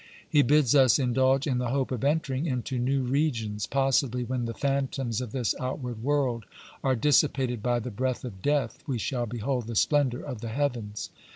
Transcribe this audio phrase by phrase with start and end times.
[0.31, 3.69] 2 He bids us in dulge in the hope of entering into new regions; 3
[3.71, 6.45] possibly when the phantoms of this outward world
[6.83, 11.11] are dissipated by the breath of death we shall behold the splendour of the heavens.